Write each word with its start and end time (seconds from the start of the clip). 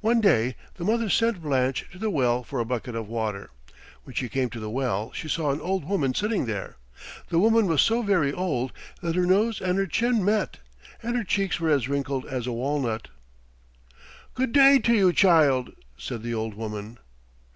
One 0.00 0.20
day 0.20 0.54
the 0.76 0.84
mother 0.84 1.10
sent 1.10 1.42
Blanche 1.42 1.84
to 1.90 1.98
the 1.98 2.10
well 2.10 2.44
for 2.44 2.60
a 2.60 2.64
bucket 2.64 2.94
of 2.94 3.08
water. 3.08 3.50
When 4.04 4.14
she 4.14 4.28
came 4.28 4.50
to 4.50 4.60
the 4.60 4.70
well 4.70 5.10
she 5.10 5.26
saw 5.28 5.50
an 5.50 5.60
old 5.60 5.84
woman 5.84 6.14
sitting 6.14 6.46
there. 6.46 6.76
The 7.28 7.40
woman 7.40 7.66
was 7.66 7.82
so 7.82 8.02
very 8.02 8.32
old 8.32 8.70
that 9.02 9.16
her 9.16 9.26
nose 9.26 9.60
and 9.60 9.76
her 9.76 9.88
chin 9.88 10.24
met, 10.24 10.58
and 11.02 11.16
her 11.16 11.24
cheeks 11.24 11.58
were 11.58 11.70
as 11.70 11.88
wrinkled 11.88 12.24
as 12.26 12.46
a 12.46 12.52
walnut. 12.52 13.08
"Good 14.34 14.52
day 14.52 14.78
to 14.78 14.94
you, 14.94 15.12
child," 15.12 15.72
said 15.96 16.22
the 16.22 16.34
old 16.34 16.54
woman. 16.54 16.98